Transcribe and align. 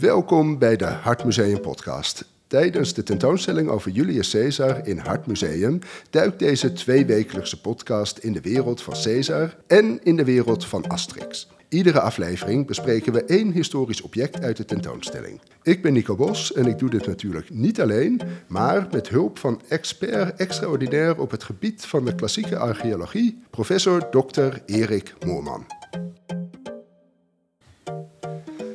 Welkom 0.00 0.58
bij 0.58 0.76
de 0.76 0.84
Hartmuseum 0.84 1.60
podcast. 1.60 2.24
Tijdens 2.46 2.94
de 2.94 3.02
tentoonstelling 3.02 3.68
over 3.68 3.90
Julius 3.90 4.30
Caesar 4.30 4.86
in 4.86 4.98
Hartmuseum 4.98 5.78
duikt 6.10 6.38
deze 6.38 6.72
tweewekelijkse 6.72 7.60
podcast 7.60 8.18
in 8.18 8.32
de 8.32 8.40
wereld 8.40 8.82
van 8.82 8.94
Caesar 9.02 9.56
en 9.66 10.00
in 10.02 10.16
de 10.16 10.24
wereld 10.24 10.66
van 10.66 10.86
Asterix. 10.86 11.48
Iedere 11.68 12.00
aflevering 12.00 12.66
bespreken 12.66 13.12
we 13.12 13.24
één 13.24 13.52
historisch 13.52 14.00
object 14.00 14.40
uit 14.40 14.56
de 14.56 14.64
tentoonstelling. 14.64 15.40
Ik 15.62 15.82
ben 15.82 15.92
Nico 15.92 16.16
Bos 16.16 16.52
en 16.52 16.66
ik 16.66 16.78
doe 16.78 16.90
dit 16.90 17.06
natuurlijk 17.06 17.50
niet 17.50 17.80
alleen, 17.80 18.20
maar 18.46 18.86
met 18.90 19.08
hulp 19.08 19.38
van 19.38 19.60
expert 19.68 20.40
extraordinair 20.40 21.20
op 21.20 21.30
het 21.30 21.42
gebied 21.42 21.84
van 21.84 22.04
de 22.04 22.14
klassieke 22.14 22.56
archeologie, 22.56 23.42
professor 23.50 24.10
Dr. 24.10 24.56
Erik 24.66 25.14
Moorman. 25.26 25.66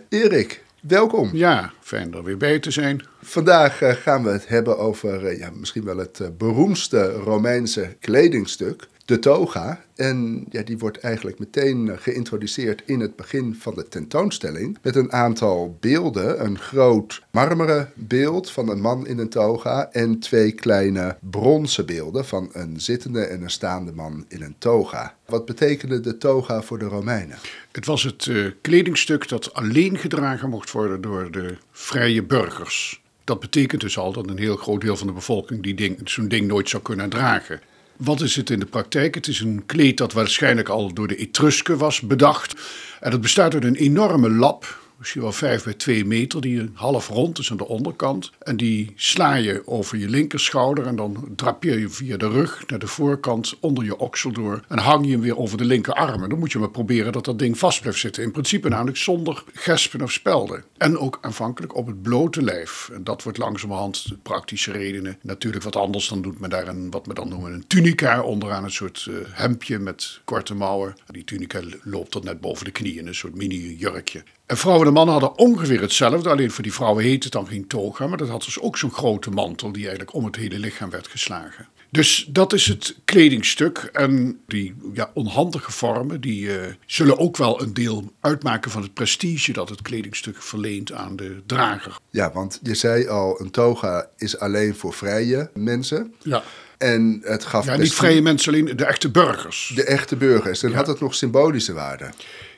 Erik, 0.09 0.63
welkom. 0.81 1.29
Ja, 1.33 1.71
fijn 1.79 2.13
er 2.13 2.23
weer 2.23 2.37
bij 2.37 2.59
te 2.59 2.71
zijn. 2.71 3.05
Vandaag 3.21 3.81
eh, 3.81 3.93
gaan 3.93 4.23
we 4.23 4.29
het 4.29 4.47
hebben 4.47 4.77
over 4.77 5.25
eh, 5.25 5.37
ja, 5.37 5.49
misschien 5.53 5.83
wel 5.83 5.97
het 5.97 6.19
eh, 6.19 6.27
beroemdste 6.37 7.11
Romeinse 7.11 7.95
kledingstuk, 7.99 8.87
de 9.05 9.19
toga. 9.19 9.83
En 9.95 10.45
ja, 10.49 10.63
die 10.63 10.77
wordt 10.77 10.99
eigenlijk 10.99 11.39
meteen 11.39 11.97
geïntroduceerd 11.99 12.81
in 12.85 12.99
het 12.99 13.15
begin 13.15 13.55
van 13.55 13.75
de 13.75 13.87
tentoonstelling. 13.87 14.77
Met 14.81 14.95
een 14.95 15.11
aantal 15.11 15.77
beelden. 15.79 16.45
Een 16.45 16.59
groot 16.59 17.23
marmeren 17.31 17.91
beeld 17.95 18.51
van 18.51 18.69
een 18.69 18.81
man 18.81 19.07
in 19.07 19.17
een 19.17 19.29
toga. 19.29 19.91
En 19.91 20.19
twee 20.19 20.51
kleine 20.51 21.17
bronzen 21.19 21.85
beelden 21.85 22.25
van 22.25 22.49
een 22.53 22.79
zittende 22.79 23.21
en 23.21 23.41
een 23.41 23.49
staande 23.49 23.91
man 23.91 24.25
in 24.27 24.41
een 24.41 24.55
toga. 24.57 25.15
Wat 25.25 25.45
betekende 25.45 25.99
de 25.99 26.17
toga 26.17 26.61
voor 26.61 26.79
de 26.79 26.85
Romeinen? 26.85 27.37
Het 27.71 27.85
was 27.85 28.03
het 28.03 28.25
uh, 28.25 28.51
kledingstuk 28.61 29.27
dat 29.27 29.53
alleen 29.53 29.97
gedragen 29.97 30.49
mocht 30.49 30.71
worden 30.71 31.01
door 31.01 31.31
de 31.31 31.57
vrije 31.71 32.23
burgers. 32.23 33.01
Dat 33.23 33.39
betekent 33.39 33.81
dus 33.81 33.97
al 33.97 34.11
dat 34.11 34.29
een 34.29 34.37
heel 34.37 34.55
groot 34.55 34.81
deel 34.81 34.97
van 34.97 35.07
de 35.07 35.13
bevolking 35.13 35.63
die 35.63 35.73
ding, 35.73 36.09
zo'n 36.09 36.27
ding 36.27 36.47
nooit 36.47 36.69
zou 36.69 36.83
kunnen 36.83 37.09
dragen. 37.09 37.61
Wat 38.03 38.21
is 38.21 38.35
het 38.35 38.49
in 38.49 38.59
de 38.59 38.65
praktijk? 38.65 39.15
Het 39.15 39.27
is 39.27 39.39
een 39.39 39.63
kleed 39.65 39.97
dat 39.97 40.13
waarschijnlijk 40.13 40.69
al 40.69 40.93
door 40.93 41.07
de 41.07 41.15
Etrusken 41.15 41.77
was 41.77 42.01
bedacht. 42.01 42.53
En 42.99 43.11
het 43.11 43.21
bestaat 43.21 43.53
uit 43.53 43.63
een 43.63 43.75
enorme 43.75 44.29
lap, 44.29 44.80
misschien 45.01 45.21
wel 45.21 45.31
5 45.31 45.63
bij 45.63 45.73
2 45.73 46.05
meter, 46.05 46.41
die 46.41 46.69
half 46.73 47.07
rond 47.07 47.39
is 47.39 47.51
aan 47.51 47.57
de 47.57 47.67
onderkant. 47.67 48.31
En 48.39 48.57
die 48.57 48.93
sla 48.95 49.33
je 49.33 49.61
over 49.65 49.97
je 49.97 50.09
linkerschouder 50.09 50.85
en 50.87 50.95
dan 50.95 51.27
drapeer 51.35 51.79
je 51.79 51.89
via 51.89 52.17
de 52.17 52.29
rug 52.29 52.63
naar 52.67 52.79
de 52.79 52.87
voorkant 52.87 53.57
onder 53.59 53.83
je 53.83 53.97
oksel 53.97 54.31
door. 54.31 54.61
En 54.67 54.77
hang 54.77 55.05
je 55.05 55.11
hem 55.11 55.21
weer 55.21 55.37
over 55.37 55.57
de 55.57 55.65
linkerarm. 55.65 56.23
En 56.23 56.29
dan 56.29 56.39
moet 56.39 56.51
je 56.51 56.59
maar 56.59 56.69
proberen 56.69 57.11
dat 57.11 57.25
dat 57.25 57.39
ding 57.39 57.57
vast 57.57 57.81
blijft 57.81 57.99
zitten. 57.99 58.23
In 58.23 58.31
principe 58.31 58.69
namelijk 58.69 58.97
zonder 58.97 59.43
gespen 59.53 60.01
of 60.01 60.11
spelden. 60.11 60.63
En 60.77 60.97
ook 60.97 61.17
aanvankelijk 61.21 61.75
op 61.75 61.87
het 61.87 62.01
blote 62.01 62.43
lijf. 62.43 62.89
En 62.93 63.03
dat 63.03 63.23
wordt 63.23 63.37
langzamerhand 63.37 64.05
praktische 64.23 64.71
redenen. 64.71 65.17
Natuurlijk 65.21 65.63
wat 65.63 65.75
anders, 65.75 66.07
dan 66.07 66.21
doet 66.21 66.39
men 66.39 66.49
daar 66.49 66.67
een, 66.67 66.91
wat 66.91 67.05
we 67.05 67.13
dan 67.13 67.29
noemen 67.29 67.53
een 67.53 67.67
tunica 67.67 68.21
onderaan. 68.21 68.63
Een 68.63 68.71
soort 68.71 69.07
uh, 69.09 69.15
hemdje 69.29 69.79
met 69.79 70.21
korte 70.23 70.53
mouwen. 70.53 70.95
Die 71.07 71.23
tunica 71.23 71.61
loopt 71.83 72.11
tot 72.11 72.23
net 72.23 72.41
boven 72.41 72.65
de 72.65 72.71
knieën, 72.71 73.07
een 73.07 73.15
soort 73.15 73.35
mini-jurkje. 73.35 74.23
En 74.51 74.57
vrouwen 74.57 74.87
en 74.87 74.93
mannen 74.93 75.13
hadden 75.13 75.37
ongeveer 75.37 75.81
hetzelfde. 75.81 76.29
Alleen 76.29 76.51
voor 76.51 76.63
die 76.63 76.73
vrouwen 76.73 77.03
heette 77.03 77.23
het 77.23 77.31
dan 77.31 77.47
geen 77.47 77.67
toga. 77.67 78.07
Maar 78.07 78.17
dat 78.17 78.29
had 78.29 78.43
dus 78.43 78.59
ook 78.59 78.77
zo'n 78.77 78.91
grote 78.91 79.29
mantel 79.29 79.71
die 79.71 79.81
eigenlijk 79.81 80.13
om 80.13 80.25
het 80.25 80.35
hele 80.35 80.59
lichaam 80.59 80.89
werd 80.89 81.07
geslagen. 81.07 81.67
Dus 81.89 82.27
dat 82.29 82.53
is 82.53 82.67
het 82.67 82.95
kledingstuk. 83.05 83.77
En 83.77 84.39
die 84.47 84.75
ja, 84.93 85.11
onhandige 85.13 85.71
vormen 85.71 86.21
die, 86.21 86.41
uh, 86.41 86.53
zullen 86.85 87.17
ook 87.17 87.37
wel 87.37 87.61
een 87.61 87.73
deel 87.73 88.11
uitmaken 88.19 88.71
van 88.71 88.81
het 88.81 88.93
prestige 88.93 89.53
dat 89.53 89.69
het 89.69 89.81
kledingstuk 89.81 90.41
verleent 90.41 90.91
aan 90.91 91.15
de 91.15 91.41
drager. 91.45 91.97
Ja, 92.09 92.31
want 92.31 92.59
je 92.63 92.75
zei 92.75 93.07
al, 93.07 93.41
een 93.41 93.51
toga 93.51 94.07
is 94.17 94.39
alleen 94.39 94.75
voor 94.75 94.93
vrije 94.93 95.49
mensen. 95.53 96.13
Ja. 96.23 96.43
En 96.77 97.21
het 97.23 97.45
gaf. 97.45 97.65
Ja, 97.65 97.75
niet 97.75 97.93
vrije 97.93 98.21
mensen, 98.21 98.53
alleen 98.53 98.77
de 98.77 98.85
echte 98.85 99.09
burgers. 99.09 99.71
De 99.75 99.83
echte 99.83 100.15
burgers. 100.15 100.59
Dan 100.59 100.69
ja. 100.69 100.75
had 100.75 100.87
het 100.87 100.99
nog 100.99 101.15
symbolische 101.15 101.73
waarde. 101.73 102.09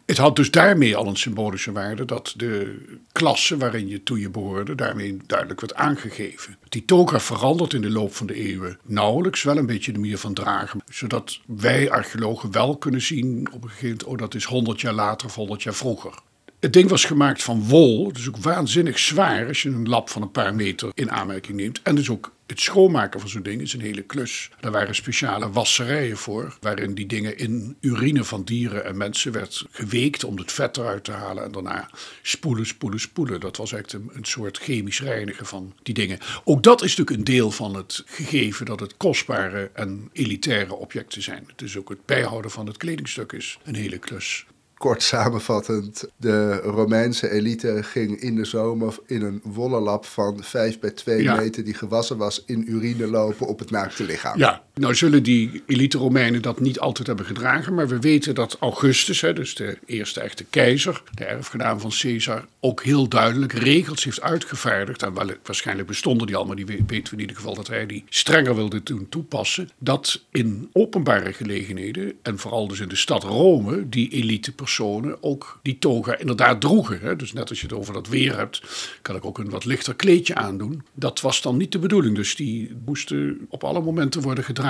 Het 0.05 0.17
had 0.17 0.35
dus 0.35 0.51
daarmee 0.51 0.95
al 0.95 1.07
een 1.07 1.15
symbolische 1.15 1.71
waarde 1.71 2.05
dat 2.05 2.33
de 2.37 2.77
klasse 3.11 3.57
waarin 3.57 3.87
je 3.87 4.03
toe 4.03 4.19
je 4.19 4.29
behoorde 4.29 4.75
daarmee 4.75 5.17
duidelijk 5.25 5.61
werd 5.61 5.75
aangegeven. 5.75 6.57
Die 6.69 6.85
toga 6.85 7.19
verandert 7.19 7.73
in 7.73 7.81
de 7.81 7.89
loop 7.89 8.13
van 8.13 8.27
de 8.27 8.33
eeuwen 8.33 8.79
nauwelijks, 8.83 9.43
wel 9.43 9.57
een 9.57 9.65
beetje 9.65 9.91
de 9.91 9.99
manier 9.99 10.17
van 10.17 10.33
dragen, 10.33 10.83
zodat 10.91 11.39
wij 11.45 11.91
archeologen 11.91 12.51
wel 12.51 12.77
kunnen 12.77 13.01
zien 13.01 13.47
op 13.51 13.63
een 13.63 13.69
gegeven 13.69 13.87
moment, 13.87 14.03
oh 14.03 14.17
dat 14.17 14.35
is 14.35 14.43
100 14.43 14.81
jaar 14.81 14.93
later 14.93 15.27
of 15.27 15.35
100 15.35 15.63
jaar 15.63 15.73
vroeger. 15.73 16.13
Het 16.59 16.73
ding 16.73 16.89
was 16.89 17.05
gemaakt 17.05 17.43
van 17.43 17.63
wol, 17.63 18.13
dus 18.13 18.27
ook 18.27 18.37
waanzinnig 18.37 18.99
zwaar 18.99 19.47
als 19.47 19.61
je 19.61 19.69
een 19.69 19.89
lap 19.89 20.09
van 20.09 20.21
een 20.21 20.31
paar 20.31 20.55
meter 20.55 20.91
in 20.93 21.11
aanmerking 21.11 21.57
neemt. 21.57 21.81
En 21.81 21.95
dus 21.95 22.09
ook 22.09 22.32
het 22.47 22.61
schoonmaken 22.61 23.19
van 23.19 23.29
zo'n 23.29 23.43
ding 23.43 23.61
is 23.61 23.73
een 23.73 23.81
hele 23.81 24.01
klus. 24.01 24.49
Daar 24.59 24.71
waren 24.71 24.95
speciale 24.95 25.49
wasserijen 25.49 26.17
voor, 26.17 26.57
waarin 26.61 26.93
die 26.93 27.05
dingen 27.05 27.37
in 27.37 27.77
urine 27.79 28.23
van 28.23 28.43
dieren 28.43 28.85
en 28.85 28.97
mensen 28.97 29.31
werd 29.31 29.65
geweekt 29.71 30.23
om 30.23 30.37
het 30.37 30.51
vet 30.51 30.77
eruit 30.77 31.03
te 31.03 31.11
halen. 31.11 31.43
En 31.43 31.51
daarna 31.51 31.89
spoelen, 32.21 32.65
spoelen, 32.65 32.99
spoelen. 32.99 33.39
Dat 33.39 33.57
was 33.57 33.71
eigenlijk 33.71 34.05
een, 34.05 34.17
een 34.17 34.25
soort 34.25 34.57
chemisch 34.57 35.01
reinigen 35.01 35.45
van 35.45 35.73
die 35.83 35.93
dingen. 35.93 36.19
Ook 36.43 36.63
dat 36.63 36.81
is 36.81 36.95
natuurlijk 36.95 37.17
een 37.17 37.33
deel 37.35 37.51
van 37.51 37.75
het 37.75 38.03
gegeven 38.05 38.65
dat 38.65 38.79
het 38.79 38.97
kostbare 38.97 39.69
en 39.73 40.09
elitaire 40.13 40.73
objecten 40.73 41.21
zijn. 41.21 41.47
Dus 41.55 41.77
ook 41.77 41.89
het 41.89 42.05
bijhouden 42.05 42.51
van 42.51 42.67
het 42.67 42.77
kledingstuk 42.77 43.31
is 43.31 43.57
een 43.63 43.75
hele 43.75 43.97
klus 43.97 44.45
kort 44.83 45.03
samenvattend, 45.03 46.05
de 46.17 46.55
Romeinse 46.55 47.31
elite 47.31 47.83
ging 47.83 48.19
in 48.19 48.35
de 48.35 48.45
zomer 48.45 48.95
in 49.05 49.21
een 49.21 49.41
wollen 49.43 49.81
lap 49.81 50.05
van 50.05 50.43
5 50.43 50.79
bij 50.79 50.91
2 50.91 51.23
ja. 51.23 51.35
meter 51.35 51.63
die 51.63 51.73
gewassen 51.73 52.17
was 52.17 52.43
in 52.45 52.71
urine 52.71 53.07
lopen 53.07 53.47
op 53.47 53.59
het 53.59 53.71
naakte 53.71 54.03
lichaam. 54.03 54.37
Ja, 54.37 54.63
nou 54.73 54.95
zullen 54.95 55.23
die 55.23 55.63
elite 55.65 55.97
Romeinen 55.97 56.41
dat 56.41 56.59
niet 56.59 56.79
altijd 56.79 57.07
hebben 57.07 57.25
gedragen, 57.25 57.73
maar 57.73 57.87
we 57.87 57.99
weten 57.99 58.35
dat 58.35 58.57
Augustus, 58.59 59.21
hè, 59.21 59.33
dus 59.33 59.55
de 59.55 59.77
eerste 59.85 60.19
echte 60.19 60.43
keizer, 60.43 61.03
de 61.13 61.25
erfgenaam 61.25 61.79
van 61.79 61.91
Caesar, 61.99 62.45
ook 62.59 62.83
heel 62.83 63.07
duidelijk 63.07 63.53
regels 63.53 64.03
heeft 64.03 64.21
uitgevaardigd. 64.21 65.03
En 65.03 65.13
waarschijnlijk 65.43 65.87
bestonden 65.87 66.27
die 66.27 66.35
al, 66.35 66.45
maar 66.45 66.55
die 66.55 66.65
weten 66.65 66.87
we 66.87 67.11
in 67.11 67.19
ieder 67.19 67.35
geval 67.35 67.55
dat 67.55 67.67
hij 67.67 67.85
die 67.85 68.03
strenger 68.09 68.55
wilde 68.55 68.83
toen 68.83 69.09
toepassen. 69.09 69.69
Dat 69.77 70.23
in 70.31 70.69
openbare 70.71 71.33
gelegenheden, 71.33 72.13
en 72.21 72.39
vooral 72.39 72.67
dus 72.67 72.79
in 72.79 72.87
de 72.87 72.95
stad 72.95 73.23
Rome, 73.23 73.89
die 73.89 74.09
elite 74.09 74.51
personen 74.51 75.23
ook 75.23 75.59
die 75.61 75.79
toga 75.79 76.17
inderdaad 76.17 76.61
droegen. 76.61 76.99
Hè. 76.99 77.15
Dus 77.15 77.33
net 77.33 77.49
als 77.49 77.61
je 77.61 77.67
het 77.67 77.75
over 77.75 77.93
dat 77.93 78.07
weer 78.07 78.37
hebt, 78.37 78.61
kan 79.01 79.15
ik 79.15 79.25
ook 79.25 79.37
een 79.37 79.49
wat 79.49 79.65
lichter 79.65 79.95
kleedje 79.95 80.35
aandoen. 80.35 80.83
Dat 80.93 81.21
was 81.21 81.41
dan 81.41 81.57
niet 81.57 81.71
de 81.71 81.79
bedoeling. 81.79 82.15
Dus 82.15 82.35
die 82.35 82.75
moesten 82.85 83.45
op 83.49 83.63
alle 83.63 83.81
momenten 83.81 84.21
worden 84.21 84.43
gedragen. 84.43 84.62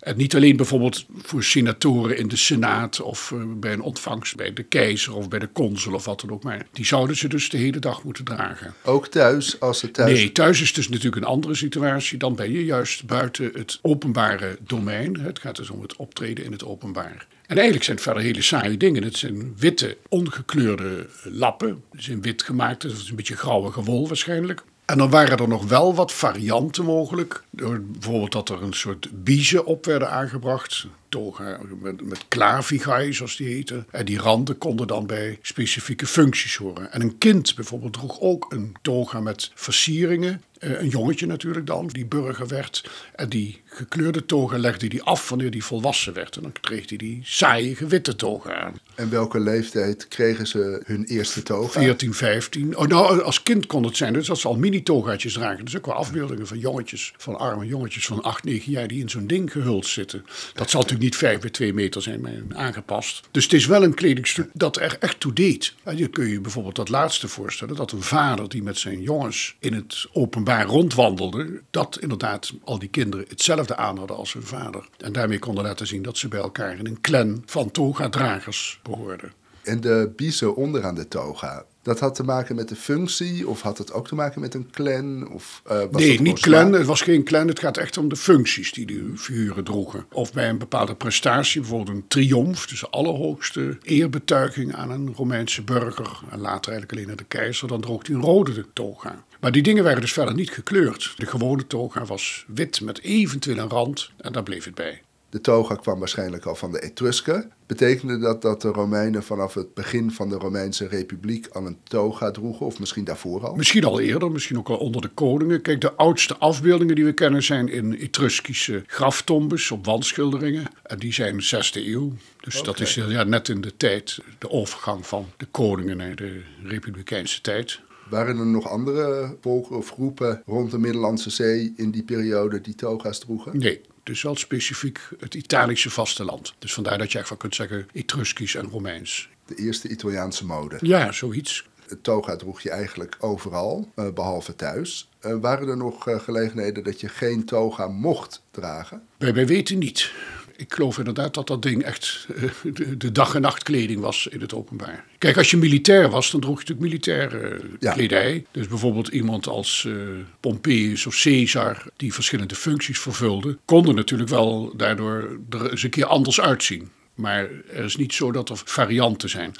En 0.00 0.16
niet 0.16 0.34
alleen 0.34 0.56
bijvoorbeeld 0.56 1.06
voor 1.22 1.42
senatoren 1.42 2.18
in 2.18 2.28
de 2.28 2.36
Senaat 2.36 3.00
of 3.00 3.30
uh, 3.30 3.42
bij 3.56 3.72
een 3.72 3.80
ontvangst 3.80 4.36
bij 4.36 4.52
de 4.52 4.62
keizer 4.62 5.14
of 5.14 5.28
bij 5.28 5.38
de 5.38 5.52
consul 5.52 5.94
of 5.94 6.04
wat 6.04 6.20
dan 6.20 6.30
ook. 6.30 6.42
Maar 6.42 6.66
die 6.72 6.86
zouden 6.86 7.16
ze 7.16 7.28
dus 7.28 7.48
de 7.48 7.56
hele 7.56 7.78
dag 7.78 8.04
moeten 8.04 8.24
dragen. 8.24 8.74
Ook 8.82 9.08
thuis, 9.08 9.60
als 9.60 9.78
ze 9.78 9.90
thuis... 9.90 10.12
Nee, 10.12 10.32
thuis 10.32 10.60
is 10.60 10.72
dus 10.72 10.88
natuurlijk 10.88 11.16
een 11.16 11.30
andere 11.30 11.54
situatie. 11.54 12.18
Dan 12.18 12.34
ben 12.34 12.52
je 12.52 12.64
juist 12.64 13.06
buiten 13.06 13.50
het 13.52 13.78
openbare 13.82 14.58
domein. 14.66 15.20
Het 15.20 15.38
gaat 15.38 15.56
dus 15.56 15.70
om 15.70 15.82
het 15.82 15.96
optreden 15.96 16.44
in 16.44 16.52
het 16.52 16.64
openbaar. 16.64 17.26
En 17.46 17.56
eigenlijk 17.56 17.84
zijn 17.84 17.96
het 17.96 18.06
verder 18.06 18.22
hele 18.22 18.42
saaie 18.42 18.76
dingen. 18.76 19.02
Het 19.02 19.16
zijn 19.16 19.54
witte, 19.56 19.96
ongekleurde 20.08 21.06
lappen. 21.22 21.82
Ze 21.92 22.02
zijn 22.02 22.22
wit 22.22 22.42
gemaakt, 22.42 22.80
dus 22.80 22.92
het 22.92 23.00
is 23.00 23.10
een 23.10 23.16
beetje 23.16 23.36
grauwe 23.36 23.82
wol 23.82 24.06
waarschijnlijk. 24.06 24.62
En 24.84 24.98
dan 24.98 25.10
waren 25.10 25.38
er 25.38 25.48
nog 25.48 25.64
wel 25.68 25.94
wat 25.94 26.12
varianten 26.12 26.84
mogelijk. 26.84 27.42
Door 27.50 27.80
bijvoorbeeld 27.80 28.32
dat 28.32 28.48
er 28.48 28.62
een 28.62 28.72
soort 28.72 29.08
biezen 29.24 29.66
op 29.66 29.84
werden 29.84 30.10
aangebracht. 30.10 30.86
Toga 31.08 31.58
met, 31.80 32.08
met 32.08 32.24
klavigai, 32.28 33.12
zoals 33.12 33.36
die 33.36 33.48
heten. 33.48 33.86
En 33.90 34.04
die 34.04 34.18
randen 34.18 34.58
konden 34.58 34.86
dan 34.86 35.06
bij 35.06 35.38
specifieke 35.42 36.06
functies 36.06 36.56
horen. 36.56 36.92
En 36.92 37.00
een 37.00 37.18
kind 37.18 37.54
bijvoorbeeld 37.54 37.92
droeg 37.92 38.20
ook 38.20 38.52
een 38.52 38.74
toga 38.82 39.20
met 39.20 39.50
versieringen. 39.54 40.42
Een 40.64 40.88
jongetje 40.88 41.26
natuurlijk 41.26 41.66
dan, 41.66 41.86
die 41.86 42.06
burger 42.06 42.46
werd. 42.46 42.90
En 43.14 43.28
die 43.28 43.60
gekleurde 43.64 44.26
toga 44.26 44.58
legde 44.58 44.86
hij 44.86 45.02
af 45.02 45.28
wanneer 45.28 45.50
hij 45.50 45.60
volwassen 45.60 46.12
werd. 46.12 46.36
En 46.36 46.42
dan 46.42 46.52
kreeg 46.60 46.88
hij 46.88 46.98
die 46.98 47.20
saaie 47.22 47.76
witte 47.88 48.16
toga 48.16 48.54
aan. 48.54 48.78
En 48.94 49.10
welke 49.10 49.40
leeftijd 49.40 50.08
kregen 50.08 50.46
ze 50.46 50.82
hun 50.84 51.04
eerste 51.04 51.42
toga? 51.42 51.80
14, 51.80 52.14
15. 52.14 52.76
Oh, 52.76 52.86
nou, 52.86 53.22
als 53.22 53.42
kind 53.42 53.66
kon 53.66 53.84
het 53.84 53.96
zijn 53.96 54.12
dus 54.12 54.26
dat 54.26 54.38
ze 54.38 54.48
al 54.48 54.56
mini-togaatjes 54.56 55.32
dragen. 55.32 55.64
Dus 55.64 55.76
ook 55.76 55.86
wel 55.86 55.94
afbeeldingen 55.94 56.46
van 56.46 56.58
jongetjes, 56.58 57.12
van 57.16 57.38
arme 57.38 57.66
jongetjes 57.66 58.06
van 58.06 58.22
8, 58.22 58.44
9 58.44 58.72
jaar 58.72 58.88
die 58.88 59.00
in 59.00 59.10
zo'n 59.10 59.26
ding 59.26 59.52
gehuld 59.52 59.86
zitten. 59.86 60.24
Dat 60.54 60.70
zal 60.70 60.80
natuurlijk 60.80 61.10
niet 61.10 61.16
5 61.16 61.40
bij 61.40 61.50
2 61.50 61.74
meter 61.74 62.02
zijn, 62.02 62.20
maar 62.20 62.32
aangepast. 62.48 63.28
Dus 63.30 63.44
het 63.44 63.52
is 63.52 63.66
wel 63.66 63.82
een 63.82 63.94
kledingstuk 63.94 64.50
dat 64.52 64.76
er 64.76 64.96
echt 65.00 65.20
toe 65.20 65.32
deed. 65.32 65.74
En 65.82 65.96
je 65.96 66.08
kun 66.08 66.28
je 66.28 66.40
bijvoorbeeld 66.40 66.76
dat 66.76 66.88
laatste 66.88 67.28
voorstellen, 67.28 67.76
dat 67.76 67.92
een 67.92 68.02
vader 68.02 68.48
die 68.48 68.62
met 68.62 68.78
zijn 68.78 69.02
jongens 69.02 69.54
in 69.58 69.72
het 69.72 70.06
openbaar 70.12 70.53
rondwandelde, 70.62 71.62
dat 71.70 71.98
inderdaad 71.98 72.52
al 72.64 72.78
die 72.78 72.88
kinderen 72.88 73.26
hetzelfde 73.28 73.76
aan 73.76 73.98
hadden 73.98 74.16
als 74.16 74.32
hun 74.32 74.42
vader. 74.42 74.88
En 74.98 75.12
daarmee 75.12 75.38
konden 75.38 75.64
laten 75.64 75.86
zien 75.86 76.02
dat 76.02 76.18
ze 76.18 76.28
bij 76.28 76.40
elkaar 76.40 76.78
in 76.78 76.86
een 76.86 77.00
clan 77.00 77.42
van 77.46 77.70
toga-dragers 77.70 78.80
behoorden. 78.82 79.32
En 79.64 79.80
de 79.80 80.12
biezen 80.16 80.56
onderaan 80.56 80.94
de 80.94 81.08
toga, 81.08 81.64
dat 81.84 82.00
had 82.00 82.14
te 82.14 82.22
maken 82.22 82.54
met 82.54 82.68
de 82.68 82.76
functie 82.76 83.48
of 83.48 83.60
had 83.60 83.78
het 83.78 83.92
ook 83.92 84.08
te 84.08 84.14
maken 84.14 84.40
met 84.40 84.54
een 84.54 84.70
clan? 84.70 85.28
Of, 85.32 85.62
uh, 85.66 85.82
was 85.90 86.02
nee, 86.02 86.20
niet 86.20 86.40
clan. 86.40 86.72
Het 86.72 86.86
was 86.86 87.02
geen 87.02 87.24
clan. 87.24 87.48
Het 87.48 87.58
gaat 87.58 87.76
echt 87.76 87.96
om 87.96 88.08
de 88.08 88.16
functies 88.16 88.72
die 88.72 88.86
de 88.86 89.12
figuren 89.16 89.64
droegen. 89.64 90.06
Of 90.12 90.32
bij 90.32 90.48
een 90.48 90.58
bepaalde 90.58 90.94
prestatie, 90.94 91.60
bijvoorbeeld 91.60 91.96
een 91.96 92.04
triomf, 92.08 92.66
dus 92.66 92.80
de 92.80 92.88
allerhoogste 92.90 93.78
eerbetuiging 93.82 94.74
aan 94.74 94.90
een 94.90 95.14
Romeinse 95.16 95.62
burger. 95.62 96.20
En 96.30 96.40
later 96.40 96.72
eigenlijk 96.72 96.92
alleen 96.92 97.10
aan 97.10 97.24
de 97.24 97.36
keizer, 97.38 97.68
dan 97.68 97.80
droeg 97.80 98.06
hij 98.06 98.16
een 98.16 98.22
rode 98.22 98.66
toga. 98.72 99.24
Maar 99.40 99.52
die 99.52 99.62
dingen 99.62 99.84
werden 99.84 100.00
dus 100.00 100.12
verder 100.12 100.34
niet 100.34 100.50
gekleurd. 100.50 101.12
De 101.16 101.26
gewone 101.26 101.66
toga 101.66 102.04
was 102.04 102.44
wit 102.48 102.80
met 102.80 103.02
eventueel 103.02 103.58
een 103.58 103.68
rand 103.68 104.10
en 104.16 104.32
daar 104.32 104.42
bleef 104.42 104.64
het 104.64 104.74
bij. 104.74 105.02
De 105.34 105.40
toga 105.40 105.74
kwam 105.74 105.98
waarschijnlijk 105.98 106.44
al 106.44 106.54
van 106.54 106.72
de 106.72 106.82
Etrusken. 106.82 107.52
Betekende 107.66 108.18
dat 108.18 108.42
dat 108.42 108.62
de 108.62 108.68
Romeinen 108.68 109.22
vanaf 109.22 109.54
het 109.54 109.74
begin 109.74 110.10
van 110.10 110.28
de 110.28 110.34
Romeinse 110.34 110.86
Republiek 110.86 111.46
al 111.46 111.66
een 111.66 111.78
toga 111.82 112.30
droegen, 112.30 112.66
of 112.66 112.78
misschien 112.78 113.04
daarvoor 113.04 113.46
al? 113.46 113.54
Misschien 113.54 113.84
al 113.84 114.00
eerder, 114.00 114.30
misschien 114.30 114.58
ook 114.58 114.68
al 114.68 114.76
onder 114.76 115.00
de 115.02 115.08
koningen. 115.08 115.62
Kijk, 115.62 115.80
de 115.80 115.92
oudste 115.92 116.36
afbeeldingen 116.36 116.94
die 116.94 117.04
we 117.04 117.12
kennen 117.12 117.42
zijn 117.42 117.68
in 117.68 117.94
Etruskische 117.94 118.82
graftombes 118.86 119.70
op 119.70 119.84
wandschilderingen. 119.84 120.66
En 120.82 120.98
die 120.98 121.12
zijn 121.12 121.34
6e 121.34 121.86
eeuw. 121.86 122.12
Dus 122.40 122.62
dat 122.62 122.80
is 122.80 122.94
ja, 122.94 123.22
net 123.22 123.48
in 123.48 123.60
de 123.60 123.76
tijd, 123.76 124.18
de 124.38 124.50
overgang 124.50 125.06
van 125.06 125.26
de 125.36 125.46
koningen 125.46 125.96
naar 125.96 126.16
de 126.16 126.42
Republikeinse 126.64 127.40
tijd. 127.40 127.80
Waren 128.10 128.38
er 128.38 128.46
nog 128.46 128.68
andere 128.68 129.36
volken 129.40 129.76
of 129.76 129.90
groepen 129.90 130.42
rond 130.46 130.70
de 130.70 130.78
Middellandse 130.78 131.30
Zee 131.30 131.72
in 131.76 131.90
die 131.90 132.02
periode 132.02 132.60
die 132.60 132.74
toga's 132.74 133.18
droegen? 133.18 133.58
Nee, 133.58 133.80
dus 134.04 134.22
wel 134.22 134.36
specifiek 134.36 135.00
het 135.18 135.34
Italische 135.34 135.90
vasteland. 135.90 136.54
Dus 136.58 136.74
vandaar 136.74 136.98
dat 136.98 137.06
je 137.06 137.14
eigenlijk 137.14 137.42
kunt 137.42 137.54
zeggen 137.54 137.88
Etruskisch 137.92 138.54
en 138.54 138.68
Romeins. 138.68 139.28
De 139.46 139.54
eerste 139.54 139.88
Italiaanse 139.88 140.46
mode. 140.46 140.78
Ja, 140.80 141.12
zoiets. 141.12 141.66
Het 141.88 142.02
toga 142.02 142.36
droeg 142.36 142.60
je 142.60 142.70
eigenlijk 142.70 143.16
overal, 143.18 143.92
eh, 143.94 144.12
behalve 144.12 144.56
thuis. 144.56 145.08
Uh, 145.26 145.36
waren 145.40 145.68
er 145.68 145.76
nog 145.76 146.08
uh, 146.08 146.20
gelegenheden 146.20 146.84
dat 146.84 147.00
je 147.00 147.08
geen 147.08 147.44
toga 147.44 147.88
mocht 147.88 148.42
dragen? 148.50 149.02
Wij, 149.18 149.34
wij 149.34 149.46
weten 149.46 149.78
niet 149.78 150.12
ik 150.56 150.74
geloof 150.74 150.98
inderdaad 150.98 151.34
dat 151.34 151.46
dat 151.46 151.62
ding 151.62 151.82
echt 151.82 152.26
eh, 152.36 152.72
de, 152.96 153.12
dag- 153.12 153.34
en 153.34 153.40
nachtkleding 153.40 154.00
was 154.00 154.26
in 154.26 154.40
het 154.40 154.54
openbaar. 154.54 155.04
Kijk, 155.18 155.36
als 155.36 155.50
je 155.50 155.56
militair 155.56 156.10
was, 156.10 156.30
dan 156.30 156.40
droeg 156.40 156.62
je 156.62 156.74
natuurlijk 156.74 156.92
militaire 156.92 157.60
uh, 157.80 157.92
kledij. 157.92 158.46
Dus 158.50 158.68
bijvoorbeeld 158.68 159.08
iemand 159.08 159.46
als 159.46 159.84
uh, 159.86 159.94
Pompeius 160.40 161.06
of 161.06 161.22
Caesar, 161.22 161.82
die 161.96 162.14
verschillende 162.14 162.54
functies 162.54 162.98
vervulden, 162.98 163.58
konden 163.64 163.94
natuurlijk 163.94 164.30
wel 164.30 164.72
daardoor 164.76 165.38
er 165.50 165.70
eens 165.70 165.82
een 165.82 165.90
keer 165.90 166.06
anders 166.06 166.40
uitzien. 166.40 166.90
Maar 167.14 167.48
er 167.74 167.84
is 167.84 167.96
niet 167.96 168.14
zo 168.14 168.32
dat 168.32 168.48
er 168.48 168.60
varianten 168.64 169.28
zijn. 169.28 169.54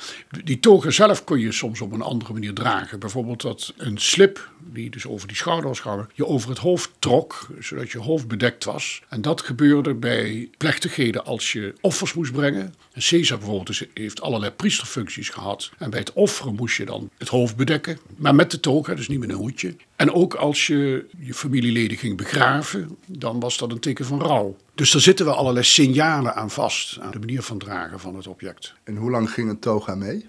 Die 0.44 0.60
toga 0.60 0.90
zelf 0.90 1.24
kon 1.24 1.38
je 1.38 1.52
soms 1.52 1.80
op 1.80 1.92
een 1.92 2.02
andere 2.02 2.32
manier 2.32 2.54
dragen. 2.54 2.98
Bijvoorbeeld 2.98 3.42
dat 3.42 3.74
een 3.76 3.98
slip, 3.98 4.50
die 4.72 4.90
dus 4.90 5.06
over 5.06 5.28
die 5.28 5.36
schouder 5.36 5.68
was 5.68 5.80
gehangen, 5.80 6.10
je 6.14 6.26
over 6.26 6.48
het 6.48 6.58
hoofd 6.58 6.90
trok, 6.98 7.48
zodat 7.60 7.90
je 7.90 7.98
hoofd 7.98 8.28
bedekt 8.28 8.64
was. 8.64 9.02
En 9.08 9.22
dat 9.22 9.40
gebeurde 9.40 9.94
bij 9.94 10.50
plechtigheden 10.56 11.24
als 11.24 11.52
je 11.52 11.74
offers 11.80 12.14
moest 12.14 12.32
brengen. 12.32 12.74
En 12.92 13.02
Caesar 13.02 13.38
bijvoorbeeld 13.38 13.86
heeft 13.94 14.20
allerlei 14.20 14.52
priesterfuncties 14.52 15.28
gehad. 15.28 15.70
En 15.78 15.90
bij 15.90 15.98
het 15.98 16.12
offeren 16.12 16.54
moest 16.54 16.76
je 16.76 16.84
dan 16.84 17.10
het 17.18 17.28
hoofd 17.28 17.56
bedekken, 17.56 17.98
maar 18.16 18.34
met 18.34 18.50
de 18.50 18.60
toga, 18.60 18.94
dus 18.94 19.08
niet 19.08 19.20
met 19.20 19.28
een 19.28 19.34
hoedje. 19.34 19.76
En 19.96 20.12
ook 20.12 20.34
als 20.34 20.66
je 20.66 21.06
je 21.18 21.34
familieleden 21.34 21.96
ging 21.96 22.16
begraven, 22.16 22.96
dan 23.06 23.40
was 23.40 23.58
dat 23.58 23.70
een 23.70 23.80
teken 23.80 24.04
van 24.04 24.20
rouw. 24.20 24.56
Dus 24.74 24.94
er 24.94 25.00
zitten 25.00 25.26
wel 25.26 25.34
allerlei 25.34 25.64
signalen 25.64 26.34
aan 26.34 26.50
vast, 26.50 26.98
aan 27.00 27.10
de 27.10 27.18
manier 27.18 27.42
van 27.42 27.58
dragen 27.58 28.00
van 28.00 28.16
het 28.16 28.26
object. 28.26 28.74
En 28.84 28.96
hoe 28.96 29.10
lang 29.10 29.30
ging 29.30 29.48
een 29.50 29.58
toga 29.58 29.94
mee? 29.94 30.26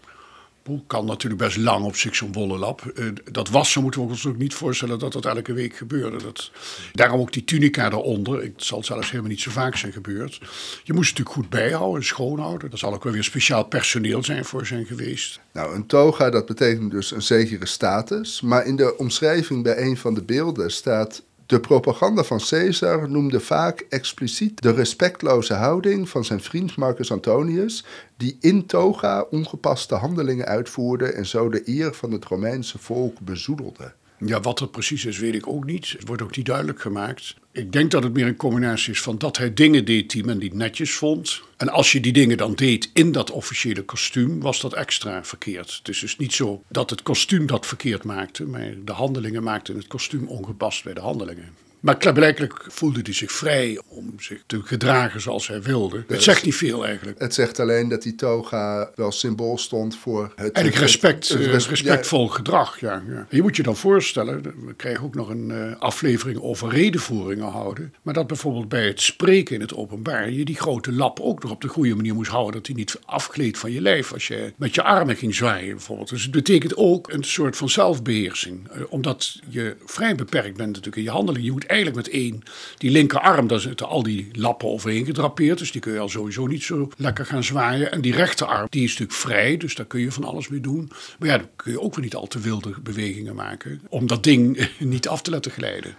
Kan 0.88 1.06
natuurlijk 1.06 1.42
best 1.42 1.58
lang 1.58 1.86
op 1.86 1.96
zich 1.96 2.16
zo'n 2.16 2.32
wollen 2.32 2.60
lap. 2.60 2.92
Uh, 2.96 3.12
dat 3.32 3.50
wassen 3.50 3.82
moeten 3.82 4.02
we 4.02 4.08
ons 4.08 4.26
ook 4.26 4.38
niet 4.38 4.54
voorstellen 4.54 5.00
dat 5.00 5.14
dat 5.14 5.26
elke 5.26 5.54
week 5.54 5.76
gebeurde. 5.76 6.18
Dat, 6.18 6.52
daarom 6.94 7.20
ook 7.20 7.34
die 7.34 7.44
tunica 7.44 7.92
eronder. 7.92 8.42
Het 8.42 8.64
zal 8.64 8.84
zelfs 8.84 9.10
helemaal 9.10 9.32
niet 9.32 9.42
zo 9.42 9.52
vaak 9.52 9.76
zijn 9.76 9.92
gebeurd. 9.92 10.40
Je 10.84 10.94
moest 10.94 11.10
het 11.10 11.18
natuurlijk 11.18 11.30
goed 11.30 11.50
bijhouden, 11.50 12.04
schoonhouden. 12.04 12.72
Er 12.72 12.78
zal 12.78 12.94
ook 12.94 13.04
wel 13.04 13.14
weer 13.14 13.24
speciaal 13.24 13.64
personeel 13.66 14.24
zijn 14.24 14.46
voor 14.46 14.66
zijn 14.66 14.86
geweest. 14.86 15.40
Nou, 15.52 15.76
een 15.76 15.86
toga, 15.86 16.30
dat 16.30 16.46
betekent 16.46 16.92
dus 16.92 17.12
een 17.12 17.22
zekere 17.22 17.66
status. 17.66 18.42
Maar 18.42 18.66
in 18.66 18.76
de 18.76 18.98
omschrijving 18.98 19.64
bij 19.64 19.78
een 19.78 19.98
van 19.98 20.14
de 20.14 20.24
beelden 20.24 20.72
staat 20.72 21.24
de 21.46 21.60
propaganda 21.60 22.24
van 22.24 22.40
Caesar 22.50 23.10
noemde 23.10 23.40
vaak 23.40 23.86
expliciet 23.90 24.62
de 24.62 24.72
respectloze 24.72 25.54
houding 25.54 26.10
van 26.10 26.26
zijn 26.26 26.42
vriend 26.42 26.76
Marcus 26.76 27.12
Antonius, 27.12 27.86
die 28.18 28.38
in 28.40 28.66
toga 28.66 29.22
ongepaste 29.22 29.96
handelingen 29.96 30.46
uitvoerde 30.46 31.06
en 31.06 31.26
zo 31.26 31.50
de 31.50 31.62
eer 31.66 31.94
van 31.94 32.12
het 32.12 32.26
Romeinse 32.26 32.78
volk 32.78 33.20
bezoedelde. 33.20 33.94
Ja, 34.18 34.42
wat 34.42 34.60
het 34.60 34.72
precies 34.72 35.06
is, 35.06 35.18
weet 35.18 35.36
ik 35.36 35.48
ook 35.48 35.66
niet. 35.66 35.90
Het 35.90 36.08
wordt 36.08 36.22
ook 36.22 36.36
niet 36.36 36.46
duidelijk 36.46 36.82
gemaakt. 36.82 37.36
Ik 37.52 37.72
denk 37.72 37.92
dat 37.92 38.04
het 38.04 38.14
meer 38.14 38.28
een 38.28 38.36
combinatie 38.36 38.94
is 38.94 39.02
van 39.02 39.18
dat 39.18 39.38
hij 39.38 39.54
dingen 39.54 39.86
deed 39.86 40.12
die 40.12 40.24
men 40.24 40.38
niet 40.38 40.54
netjes 40.54 40.94
vond. 40.94 41.42
En 41.58 41.70
als 41.70 41.92
je 41.92 42.00
die 42.00 42.14
dingen 42.14 42.38
dan 42.38 42.54
deed 42.56 42.90
in 42.94 43.12
dat 43.12 43.32
officiële 43.32 43.84
kostuum, 43.84 44.40
was 44.40 44.62
dat 44.62 44.74
extra 44.74 45.24
verkeerd. 45.24 45.76
Het 45.78 45.88
is 45.88 46.00
dus 46.00 46.18
niet 46.18 46.34
zo 46.34 46.64
dat 46.68 46.90
het 46.90 47.04
kostuum 47.04 47.46
dat 47.46 47.66
verkeerd 47.66 48.04
maakte, 48.04 48.46
maar 48.46 48.74
de 48.86 48.92
handelingen 48.92 49.44
maakten 49.44 49.76
het 49.76 49.88
kostuum 49.88 50.28
ongepast 50.28 50.84
bij 50.84 50.94
de 50.94 51.02
handelingen. 51.02 51.65
Maar 51.86 51.98
klaarblijkelijk 51.98 52.66
voelde 52.68 53.00
hij 53.04 53.14
zich 53.14 53.32
vrij 53.32 53.82
om 53.88 54.14
zich 54.20 54.44
te 54.46 54.62
gedragen 54.64 55.22
zoals 55.22 55.48
hij 55.48 55.62
wilde. 55.62 56.04
Het 56.08 56.24
zegt 56.24 56.46
niet 56.46 56.56
veel 56.56 56.86
eigenlijk. 56.86 57.20
Het 57.20 57.34
zegt 57.34 57.60
alleen 57.60 57.90
dat 57.90 58.02
die 58.02 58.16
toga 58.16 58.92
wel 58.96 59.12
symbool 59.12 59.58
stond 59.58 59.98
voor 59.98 60.24
het... 60.36 60.52
Eigenlijk 60.52 60.76
respect, 60.76 61.28
het, 61.28 61.46
het, 61.46 61.66
respectvol 61.66 62.28
gedrag, 62.28 62.80
ja, 62.80 63.04
ja. 63.08 63.28
Je 63.30 63.42
moet 63.42 63.56
je 63.56 63.64
dan 63.64 63.76
voorstellen, 63.76 64.42
we 64.66 64.74
krijgen 64.76 65.04
ook 65.04 65.16
nog 65.16 65.30
een 65.30 65.50
uh, 65.50 65.76
aflevering 65.80 66.42
over 66.42 66.70
redenvoeringen 66.70 67.48
houden. 67.48 67.94
Maar 68.02 68.14
dat 68.14 68.28
bijvoorbeeld 68.28 68.70
bij 68.70 68.88
het 68.88 69.02
spreken 69.02 69.56
in 69.56 69.62
het 69.62 69.76
openbaar 69.76 70.32
je 70.32 70.46
die 70.46 70.56
grote 70.56 70.92
lap 70.92 71.20
ook 71.20 71.44
nog 71.44 71.52
op 71.52 71.62
de 71.62 71.68
goede 71.68 71.96
manier 71.96 72.14
moest 72.14 72.32
houden. 72.32 72.54
Dat 72.54 72.68
hij 72.68 72.76
niet 72.76 73.00
afgleed 73.06 73.58
van 73.58 73.72
je 73.72 73.82
lijf 73.82 74.14
als 74.14 74.28
je 74.28 74.54
met 74.58 74.76
je 74.76 74.84
armen 74.84 75.16
ging 75.16 75.36
zwaaien 75.36 75.76
bijvoorbeeld. 75.76 76.10
Dus 76.10 76.24
het 76.24 76.32
betekent 76.32 76.76
ook 76.76 77.12
een 77.12 77.24
soort 77.24 77.58
van 77.58 77.70
zelfbeheersing. 77.70 78.70
Uh, 78.76 78.82
omdat 78.90 79.40
je 79.50 79.76
vrij 79.86 80.16
beperkt 80.16 80.58
bent 80.58 80.70
natuurlijk 80.70 80.96
in 80.96 81.04
je 81.04 81.10
handeling. 81.10 81.46
Je 81.46 81.52
moet 81.52 81.74
eigenlijk 81.75 81.95
met 81.95 82.10
één, 82.10 82.44
die 82.77 82.92
linkerarm, 82.92 83.48
daar 83.48 83.60
zitten 83.60 83.88
al 83.88 84.04
die 84.04 84.30
lappen 84.31 84.68
overheen 84.68 85.06
gedrapeerd. 85.06 85.57
Dus 85.57 85.72
die 85.72 85.81
kun 85.81 85.94
je 85.94 86.00
al 86.00 86.10
sowieso 86.10 86.48
niet 86.48 86.63
zo 86.63 86.89
lekker 86.98 87.25
gaan 87.25 87.44
zwaaien. 87.44 87.92
En 87.92 88.01
die 88.01 88.13
rechterarm, 88.13 88.68
die 88.69 88.83
is 88.83 88.89
natuurlijk 88.89 89.19
vrij, 89.19 89.57
dus 89.57 89.75
daar 89.75 89.86
kun 89.86 90.00
je 90.00 90.12
van 90.12 90.24
alles 90.24 90.48
mee 90.48 90.60
doen. 90.60 90.92
Maar 91.19 91.30
ja, 91.30 91.38
dan 91.38 91.50
kun 91.56 91.72
je 91.72 91.81
ook 91.81 91.95
weer 91.95 92.04
niet 92.04 92.16
al 92.16 92.27
te 92.27 92.39
wilde 92.39 92.74
bewegingen 92.83 93.36
maken. 93.36 93.81
Om 93.89 94.07
dat 94.07 94.24
ding 94.24 94.70
niet 94.79 95.08
af 95.08 95.22
te 95.22 95.32
laten 95.32 95.51
glijden. 95.51 95.96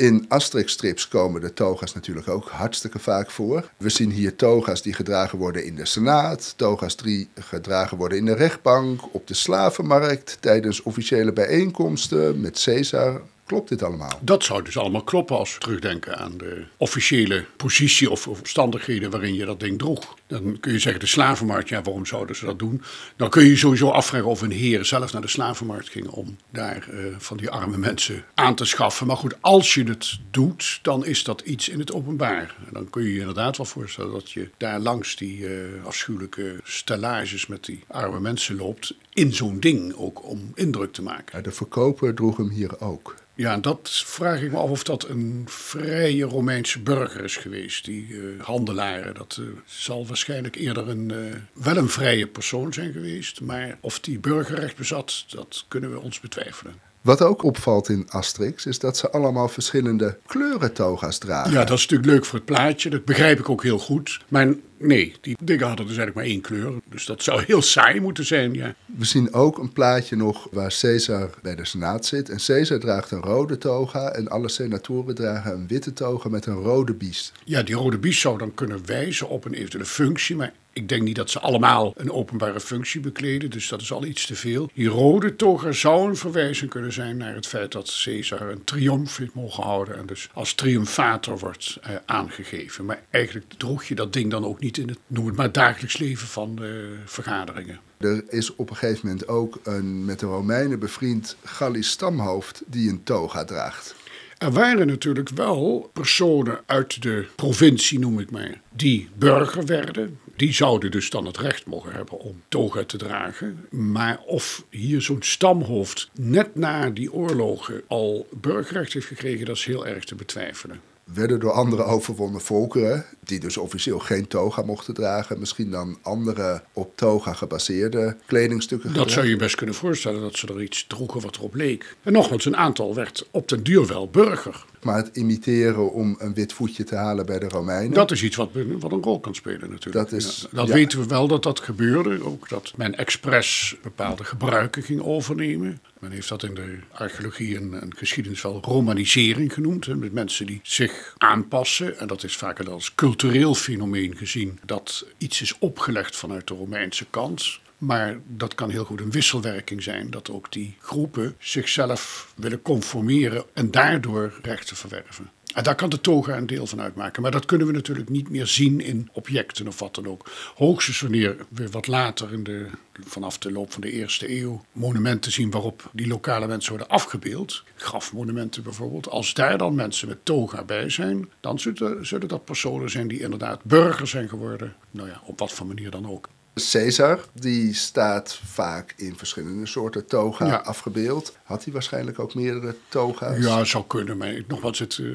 In 0.00 0.24
Asterix-strips 0.28 1.08
komen 1.08 1.40
de 1.40 1.52
toga's 1.52 1.94
natuurlijk 1.94 2.28
ook 2.28 2.48
hartstikke 2.48 2.98
vaak 2.98 3.30
voor. 3.30 3.70
We 3.76 3.88
zien 3.88 4.10
hier 4.10 4.36
toga's 4.36 4.82
die 4.82 4.92
gedragen 4.92 5.38
worden 5.38 5.64
in 5.64 5.74
de 5.76 5.86
Senaat, 5.86 6.54
toga's 6.56 6.96
die 6.96 7.28
gedragen 7.34 7.96
worden 7.96 8.18
in 8.18 8.24
de 8.24 8.34
rechtbank, 8.34 9.14
op 9.14 9.26
de 9.26 9.34
slavenmarkt, 9.34 10.36
tijdens 10.40 10.82
officiële 10.82 11.32
bijeenkomsten 11.32 12.40
met 12.40 12.62
Caesar 12.64 13.20
Klopt 13.50 13.68
dit 13.68 13.82
allemaal? 13.82 14.18
Dat 14.20 14.44
zou 14.44 14.62
dus 14.62 14.78
allemaal 14.78 15.04
kloppen 15.04 15.36
als 15.36 15.54
we 15.54 15.60
terugdenken 15.60 16.16
aan 16.16 16.38
de 16.38 16.64
officiële 16.76 17.44
positie 17.56 18.10
of 18.10 18.28
omstandigheden 18.28 19.10
waarin 19.10 19.34
je 19.34 19.44
dat 19.44 19.60
ding 19.60 19.78
droeg. 19.78 20.14
Dan 20.30 20.60
kun 20.60 20.72
je 20.72 20.78
zeggen 20.78 21.00
de 21.00 21.06
slavenmarkt, 21.06 21.68
ja 21.68 21.82
waarom 21.82 22.06
zouden 22.06 22.36
ze 22.36 22.44
dat 22.44 22.58
doen? 22.58 22.82
Dan 23.16 23.30
kun 23.30 23.44
je 23.44 23.56
sowieso 23.56 23.88
afvragen 23.88 24.28
of 24.28 24.40
een 24.42 24.50
heer 24.50 24.84
zelf 24.84 25.12
naar 25.12 25.22
de 25.22 25.28
slavenmarkt 25.28 25.88
ging 25.88 26.08
om 26.08 26.36
daar 26.50 26.88
uh, 26.90 27.14
van 27.18 27.36
die 27.36 27.50
arme 27.50 27.76
mensen 27.76 28.24
aan 28.34 28.54
te 28.54 28.64
schaffen. 28.64 29.06
Maar 29.06 29.16
goed, 29.16 29.34
als 29.40 29.74
je 29.74 29.84
het 29.84 30.18
doet, 30.30 30.78
dan 30.82 31.06
is 31.06 31.24
dat 31.24 31.40
iets 31.40 31.68
in 31.68 31.78
het 31.78 31.92
openbaar. 31.92 32.56
En 32.66 32.72
dan 32.72 32.90
kun 32.90 33.02
je 33.02 33.12
je 33.12 33.18
inderdaad 33.18 33.56
wel 33.56 33.66
voorstellen 33.66 34.12
dat 34.12 34.30
je 34.30 34.50
daar 34.56 34.80
langs 34.80 35.16
die 35.16 35.38
uh, 35.38 35.84
afschuwelijke 35.84 36.60
stellages 36.62 37.46
met 37.46 37.64
die 37.64 37.84
arme 37.88 38.20
mensen 38.20 38.56
loopt. 38.56 38.94
In 39.12 39.32
zo'n 39.32 39.60
ding 39.60 39.94
ook 39.94 40.28
om 40.28 40.52
indruk 40.54 40.92
te 40.92 41.02
maken. 41.02 41.42
de 41.42 41.50
verkoper 41.50 42.14
droeg 42.14 42.36
hem 42.36 42.50
hier 42.50 42.80
ook. 42.80 43.16
Ja, 43.40 43.56
dat 43.56 43.90
vraag 44.06 44.42
ik 44.42 44.52
me 44.52 44.58
af 44.58 44.70
of 44.70 44.82
dat 44.82 45.08
een 45.08 45.44
vrije 45.46 46.24
Romeinse 46.24 46.80
burger 46.80 47.24
is 47.24 47.36
geweest, 47.36 47.84
die 47.84 48.08
uh, 48.08 48.40
handelaren. 48.42 49.14
Dat 49.14 49.36
uh, 49.40 49.46
zal 49.66 50.06
waarschijnlijk 50.06 50.19
eerder 50.28 50.88
een, 50.88 51.12
uh, 51.12 51.18
wel 51.52 51.76
een 51.76 51.88
vrije 51.88 52.26
persoon 52.26 52.72
zijn 52.72 52.92
geweest. 52.92 53.40
Maar 53.40 53.78
of 53.80 54.00
die 54.00 54.18
burgerrecht 54.18 54.76
bezat, 54.76 55.24
dat 55.28 55.64
kunnen 55.68 55.90
we 55.92 56.00
ons 56.00 56.20
betwijfelen. 56.20 56.74
Wat 57.00 57.22
ook 57.22 57.42
opvalt 57.42 57.88
in 57.88 58.06
Asterix 58.10 58.66
is 58.66 58.78
dat 58.78 58.96
ze 58.96 59.10
allemaal 59.10 59.48
verschillende 59.48 60.18
kleuren 60.26 60.72
toga's 60.72 61.18
dragen. 61.18 61.52
Ja, 61.52 61.64
dat 61.64 61.78
is 61.78 61.86
natuurlijk 61.86 62.10
leuk 62.10 62.24
voor 62.24 62.34
het 62.34 62.44
plaatje. 62.44 62.90
Dat 62.90 63.04
begrijp 63.04 63.38
ik 63.38 63.48
ook 63.48 63.62
heel 63.62 63.78
goed. 63.78 64.20
Mijn 64.28 64.60
Nee, 64.82 65.14
die 65.20 65.36
dingen 65.42 65.66
hadden 65.66 65.86
dus 65.86 65.96
eigenlijk 65.96 66.26
maar 66.26 66.34
één 66.36 66.40
kleur. 66.40 66.80
Dus 66.84 67.06
dat 67.06 67.22
zou 67.22 67.42
heel 67.46 67.62
saai 67.62 68.00
moeten 68.00 68.26
zijn, 68.26 68.54
ja. 68.54 68.74
We 68.96 69.04
zien 69.04 69.34
ook 69.34 69.58
een 69.58 69.72
plaatje 69.72 70.16
nog 70.16 70.48
waar 70.50 70.74
Caesar 70.80 71.30
bij 71.42 71.54
de 71.54 71.64
Senaat 71.64 72.06
zit. 72.06 72.28
En 72.28 72.38
Caesar 72.46 72.78
draagt 72.78 73.10
een 73.10 73.22
rode 73.22 73.58
toga 73.58 74.08
en 74.08 74.28
alle 74.28 74.48
senatoren 74.48 75.14
dragen 75.14 75.52
een 75.52 75.66
witte 75.66 75.92
toga 75.92 76.28
met 76.28 76.46
een 76.46 76.62
rode 76.62 76.94
biest. 76.94 77.32
Ja, 77.44 77.62
die 77.62 77.74
rode 77.74 77.98
biest 77.98 78.20
zou 78.20 78.38
dan 78.38 78.54
kunnen 78.54 78.86
wijzen 78.86 79.28
op 79.28 79.44
een 79.44 79.54
eventuele 79.54 79.86
functie, 79.86 80.36
maar 80.36 80.52
ik 80.72 80.88
denk 80.88 81.02
niet 81.02 81.16
dat 81.16 81.30
ze 81.30 81.40
allemaal 81.40 81.92
een 81.96 82.12
openbare 82.12 82.60
functie 82.60 83.00
bekleden, 83.00 83.50
dus 83.50 83.68
dat 83.68 83.80
is 83.80 83.92
al 83.92 84.04
iets 84.04 84.26
te 84.26 84.34
veel. 84.34 84.70
Die 84.74 84.88
rode 84.88 85.36
toga 85.36 85.72
zou 85.72 86.08
een 86.08 86.16
verwijzing 86.16 86.70
kunnen 86.70 86.92
zijn 86.92 87.16
naar 87.16 87.34
het 87.34 87.46
feit 87.46 87.72
dat 87.72 88.00
Caesar 88.04 88.40
een 88.40 88.64
triomf 88.64 89.16
heeft 89.16 89.34
mogen 89.34 89.62
houden 89.62 89.96
en 89.96 90.06
dus 90.06 90.28
als 90.32 90.54
triomfator 90.54 91.38
wordt 91.38 91.78
eh, 91.82 91.94
aangegeven. 92.06 92.84
Maar 92.84 93.02
eigenlijk 93.10 93.46
droeg 93.56 93.84
je 93.84 93.94
dat 93.94 94.12
ding 94.12 94.30
dan 94.30 94.44
ook 94.44 94.60
niet 94.60 94.69
in 94.78 94.88
het, 94.88 94.98
noem 95.06 95.26
het 95.26 95.36
maar, 95.36 95.52
dagelijks 95.52 95.98
leven 95.98 96.28
van 96.28 96.56
de 96.56 96.96
vergaderingen. 97.04 97.80
Er 97.98 98.24
is 98.28 98.54
op 98.54 98.70
een 98.70 98.76
gegeven 98.76 99.06
moment 99.08 99.28
ook 99.28 99.60
een 99.62 100.04
met 100.04 100.18
de 100.18 100.26
Romeinen 100.26 100.78
bevriend 100.78 101.36
Gallisch 101.44 101.90
stamhoofd 101.90 102.62
die 102.66 102.90
een 102.90 103.02
toga 103.02 103.44
draagt. 103.44 103.94
Er 104.38 104.52
waren 104.52 104.86
natuurlijk 104.86 105.28
wel 105.28 105.90
personen 105.92 106.60
uit 106.66 107.02
de 107.02 107.26
provincie, 107.36 107.98
noem 107.98 108.18
ik 108.18 108.30
maar, 108.30 108.60
die 108.68 109.08
burger 109.14 109.66
werden. 109.66 110.18
Die 110.36 110.52
zouden 110.52 110.90
dus 110.90 111.10
dan 111.10 111.26
het 111.26 111.38
recht 111.38 111.66
mogen 111.66 111.92
hebben 111.92 112.18
om 112.18 112.42
toga 112.48 112.84
te 112.84 112.96
dragen. 112.96 113.66
Maar 113.70 114.18
of 114.26 114.64
hier 114.70 115.02
zo'n 115.02 115.22
stamhoofd 115.22 116.10
net 116.14 116.54
na 116.54 116.90
die 116.90 117.12
oorlogen 117.12 117.82
al 117.86 118.28
burgerrecht 118.40 118.92
heeft 118.92 119.06
gekregen, 119.06 119.46
dat 119.46 119.56
is 119.56 119.64
heel 119.64 119.86
erg 119.86 120.04
te 120.04 120.14
betwijfelen 120.14 120.80
werden 121.14 121.40
door 121.40 121.52
andere 121.52 121.82
overwonnen 121.82 122.40
volkeren, 122.40 123.04
die 123.24 123.40
dus 123.40 123.56
officieel 123.56 123.98
geen 123.98 124.26
toga 124.26 124.62
mochten 124.62 124.94
dragen, 124.94 125.38
misschien 125.38 125.70
dan 125.70 125.98
andere 126.02 126.62
op 126.72 126.96
toga 126.96 127.32
gebaseerde 127.32 128.16
kledingstukken. 128.26 128.92
Dat 128.92 129.10
zou 129.10 129.26
je 129.26 129.36
best 129.36 129.54
kunnen 129.54 129.74
voorstellen, 129.74 130.20
dat 130.20 130.36
ze 130.36 130.46
er 130.46 130.62
iets 130.62 130.86
droegen 130.86 131.20
wat 131.20 131.36
erop 131.36 131.54
leek. 131.54 131.96
En 132.02 132.12
nogmaals, 132.12 132.44
een 132.44 132.56
aantal 132.56 132.94
werd 132.94 133.28
op 133.30 133.48
den 133.48 133.62
duur 133.62 133.86
wel 133.86 134.08
burger. 134.08 134.64
Maar 134.82 134.96
het 134.96 135.16
imiteren 135.16 135.92
om 135.92 136.16
een 136.18 136.34
wit 136.34 136.52
voetje 136.52 136.84
te 136.84 136.94
halen 136.94 137.26
bij 137.26 137.38
de 137.38 137.48
Romeinen. 137.48 137.92
Dat 137.92 138.10
is 138.10 138.22
iets 138.22 138.36
wat, 138.36 138.50
wat 138.78 138.92
een 138.92 139.02
rol 139.02 139.20
kan 139.20 139.34
spelen 139.34 139.70
natuurlijk. 139.70 140.10
Dat, 140.10 140.12
is, 140.12 140.46
dat 140.50 140.68
weten 140.68 141.00
we 141.00 141.06
wel 141.06 141.28
dat 141.28 141.42
dat 141.42 141.60
gebeurde. 141.60 142.24
Ook 142.24 142.48
dat 142.48 142.72
men 142.76 142.96
expres 142.96 143.76
bepaalde 143.82 144.24
gebruiken 144.24 144.82
ging 144.82 145.02
overnemen. 145.02 145.80
Men 145.98 146.10
heeft 146.10 146.28
dat 146.28 146.42
in 146.42 146.54
de 146.54 146.78
archeologie 146.92 147.56
en, 147.56 147.80
en 147.80 147.96
geschiedenis 147.96 148.42
wel 148.42 148.60
romanisering 148.62 149.52
genoemd. 149.52 149.86
Hè, 149.86 149.96
met 149.96 150.12
mensen 150.12 150.46
die 150.46 150.60
zich 150.62 151.14
aanpassen. 151.18 151.98
En 151.98 152.06
dat 152.06 152.24
is 152.24 152.36
vaak 152.36 152.60
als 152.60 152.94
cultureel 152.94 153.54
fenomeen 153.54 154.16
gezien. 154.16 154.58
Dat 154.64 155.06
iets 155.18 155.40
is 155.40 155.58
opgelegd 155.58 156.16
vanuit 156.16 156.46
de 156.46 156.54
Romeinse 156.54 157.06
kant. 157.10 157.60
Maar 157.80 158.20
dat 158.26 158.54
kan 158.54 158.70
heel 158.70 158.84
goed 158.84 159.00
een 159.00 159.10
wisselwerking 159.10 159.82
zijn, 159.82 160.10
dat 160.10 160.30
ook 160.30 160.52
die 160.52 160.76
groepen 160.80 161.34
zichzelf 161.38 162.32
willen 162.36 162.62
conformeren 162.62 163.44
en 163.52 163.70
daardoor 163.70 164.38
rechten 164.42 164.76
verwerven. 164.76 165.30
En 165.54 165.62
daar 165.62 165.74
kan 165.74 165.88
de 165.88 166.00
toga 166.00 166.36
een 166.36 166.46
deel 166.46 166.66
van 166.66 166.80
uitmaken. 166.80 167.22
Maar 167.22 167.30
dat 167.30 167.44
kunnen 167.44 167.66
we 167.66 167.72
natuurlijk 167.72 168.08
niet 168.08 168.30
meer 168.30 168.46
zien 168.46 168.80
in 168.80 169.08
objecten 169.12 169.66
of 169.66 169.78
wat 169.78 169.94
dan 169.94 170.06
ook. 170.06 170.30
Hoogstens 170.54 171.00
wanneer 171.00 171.36
we 171.48 171.68
wat 171.68 171.86
later, 171.86 172.32
in 172.32 172.44
de, 172.44 172.66
vanaf 173.04 173.38
de 173.38 173.52
loop 173.52 173.72
van 173.72 173.80
de 173.80 173.90
eerste 173.92 174.40
eeuw, 174.40 174.64
monumenten 174.72 175.32
zien 175.32 175.50
waarop 175.50 175.90
die 175.92 176.06
lokale 176.06 176.46
mensen 176.46 176.70
worden 176.70 176.88
afgebeeld. 176.88 177.64
Grafmonumenten 177.74 178.62
bijvoorbeeld. 178.62 179.08
Als 179.08 179.34
daar 179.34 179.58
dan 179.58 179.74
mensen 179.74 180.08
met 180.08 180.24
toga 180.24 180.64
bij 180.64 180.90
zijn, 180.90 181.30
dan 181.40 181.58
zullen, 181.58 182.06
zullen 182.06 182.28
dat 182.28 182.44
personen 182.44 182.90
zijn 182.90 183.08
die 183.08 183.20
inderdaad 183.20 183.64
burger 183.64 184.06
zijn 184.06 184.28
geworden. 184.28 184.74
Nou 184.90 185.08
ja, 185.08 185.20
op 185.24 185.38
wat 185.38 185.52
voor 185.52 185.66
manier 185.66 185.90
dan 185.90 186.10
ook. 186.10 186.28
Caesar, 186.54 187.20
die 187.32 187.74
staat 187.74 188.40
vaak 188.44 188.94
in 188.96 189.16
verschillende 189.16 189.66
soorten 189.66 190.06
toga 190.06 190.56
afgebeeld. 190.56 191.36
Had 191.42 191.64
hij 191.64 191.72
waarschijnlijk 191.72 192.18
ook 192.18 192.34
meerdere 192.34 192.74
toga's? 192.88 193.44
Ja, 193.44 193.64
zou 193.64 193.84
kunnen. 193.86 194.16
Maar 194.16 194.34
nogmaals, 194.48 194.78
het, 194.78 194.98
eh, 195.00 195.06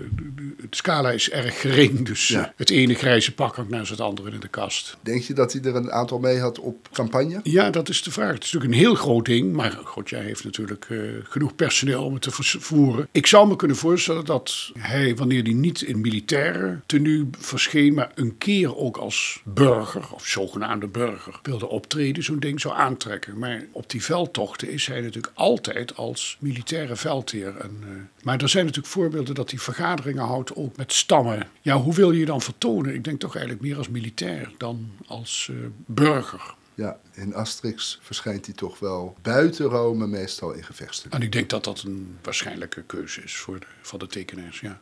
het 0.61 0.75
scala 0.75 1.11
is 1.11 1.29
erg 1.29 1.61
gering. 1.61 2.05
Dus 2.05 2.37
het 2.55 2.69
ene 2.69 2.93
grijze 2.93 3.33
pak 3.33 3.55
hangt 3.55 3.71
naast 3.71 3.89
het 3.89 4.01
andere 4.01 4.31
in 4.31 4.39
de 4.39 4.47
kast. 4.47 4.97
Denk 5.01 5.21
je 5.21 5.33
dat 5.33 5.53
hij 5.53 5.61
er 5.61 5.75
een 5.75 5.91
aantal 5.91 6.19
mee 6.19 6.39
had 6.39 6.59
op 6.59 6.89
campagne? 6.91 7.39
Ja, 7.43 7.69
dat 7.69 7.89
is 7.89 8.03
de 8.03 8.11
vraag. 8.11 8.33
Het 8.33 8.43
is 8.43 8.51
natuurlijk 8.51 8.73
een 8.73 8.87
heel 8.87 8.95
groot 8.95 9.25
ding. 9.25 9.53
Maar 9.53 9.79
God, 9.83 10.09
jij 10.09 10.23
heeft 10.23 10.43
natuurlijk 10.43 10.85
uh, 10.89 11.11
genoeg 11.23 11.55
personeel 11.55 12.03
om 12.03 12.13
het 12.13 12.21
te 12.21 12.31
vervoeren. 12.31 13.07
Ik 13.11 13.27
zou 13.27 13.47
me 13.47 13.55
kunnen 13.55 13.77
voorstellen 13.77 14.25
dat 14.25 14.71
hij, 14.79 15.15
wanneer 15.15 15.43
hij 15.43 15.53
niet 15.53 15.81
in 15.81 16.01
militaire 16.01 16.79
tenue 16.85 17.27
verscheen... 17.39 17.93
maar 17.93 18.11
een 18.15 18.37
keer 18.37 18.77
ook 18.77 18.97
als 18.97 19.41
burger, 19.43 20.07
of 20.11 20.25
zogenaamde 20.25 20.87
burger 20.87 21.24
wilde 21.41 21.67
optreden, 21.67 22.23
zo'n 22.23 22.39
ding 22.39 22.61
zou 22.61 22.75
aantrekken. 22.75 23.37
Maar 23.37 23.65
op 23.71 23.89
die 23.89 24.03
veldtochten 24.03 24.69
is 24.69 24.87
hij 24.87 25.01
natuurlijk 25.01 25.33
altijd 25.35 25.95
als 25.95 26.37
militaire 26.39 26.95
veldheer. 26.95 27.57
En, 27.57 27.79
uh, 27.81 27.89
maar 28.23 28.41
er 28.41 28.49
zijn 28.49 28.65
natuurlijk 28.65 28.93
voorbeelden 28.93 29.35
dat 29.35 29.49
hij 29.49 29.59
vergaderingen 29.59 30.23
houdt 30.23 30.55
ook 30.55 30.77
met 30.77 30.93
stammen. 30.93 31.47
Ja, 31.61 31.77
hoe 31.77 31.93
wil 31.93 32.11
je 32.11 32.19
je 32.19 32.25
dan 32.25 32.41
vertonen? 32.41 32.93
Ik 32.93 33.03
denk 33.03 33.19
toch 33.19 33.35
eigenlijk 33.35 33.65
meer 33.65 33.77
als 33.77 33.89
militair 33.89 34.51
dan 34.57 34.91
als 35.07 35.49
uh, 35.51 35.57
burger. 35.85 36.55
Ja, 36.75 36.99
in 37.13 37.33
Asterix 37.33 37.99
verschijnt 38.01 38.45
hij 38.45 38.55
toch 38.55 38.79
wel 38.79 39.15
buiten 39.21 39.65
Rome 39.65 40.07
meestal 40.07 40.51
in 40.51 40.63
gevechten. 40.63 41.11
En 41.11 41.21
ik 41.21 41.31
denk 41.31 41.49
dat 41.49 41.63
dat 41.63 41.81
een 41.81 42.17
waarschijnlijke 42.21 42.83
keuze 42.83 43.23
is 43.23 43.35
voor 43.35 43.59
de, 43.59 43.65
van 43.81 43.99
de 43.99 44.07
tekenaars, 44.07 44.59
ja. 44.59 44.81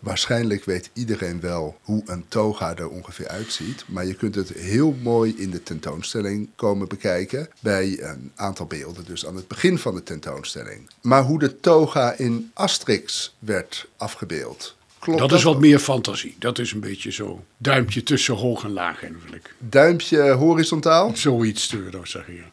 Waarschijnlijk 0.00 0.64
weet 0.64 0.90
iedereen 0.92 1.40
wel 1.40 1.78
hoe 1.82 2.02
een 2.06 2.24
toga 2.28 2.76
er 2.76 2.88
ongeveer 2.88 3.28
uitziet. 3.28 3.84
Maar 3.86 4.06
je 4.06 4.14
kunt 4.14 4.34
het 4.34 4.48
heel 4.48 4.96
mooi 5.02 5.34
in 5.36 5.50
de 5.50 5.62
tentoonstelling 5.62 6.48
komen 6.56 6.88
bekijken. 6.88 7.48
Bij 7.60 8.02
een 8.02 8.32
aantal 8.34 8.66
beelden, 8.66 9.04
dus 9.04 9.26
aan 9.26 9.36
het 9.36 9.48
begin 9.48 9.78
van 9.78 9.94
de 9.94 10.02
tentoonstelling. 10.02 10.90
Maar 11.00 11.22
hoe 11.22 11.38
de 11.38 11.60
toga 11.60 12.12
in 12.12 12.50
Asterix 12.54 13.34
werd 13.38 13.88
afgebeeld. 13.96 14.76
Klopt 14.98 15.18
dat, 15.18 15.28
dat 15.28 15.38
is 15.38 15.44
wat 15.44 15.60
meer 15.60 15.78
fantasie. 15.78 16.36
Dat 16.38 16.58
is 16.58 16.72
een 16.72 16.80
beetje 16.80 17.12
zo. 17.12 17.44
Duimpje 17.56 18.02
tussen 18.02 18.34
hoog 18.34 18.64
en 18.64 18.72
laag 18.72 19.02
eigenlijk. 19.02 19.54
Duimpje 19.58 20.30
horizontaal? 20.30 21.10
Zoiets 21.14 21.66
te 21.66 22.00
zeggen. 22.02 22.44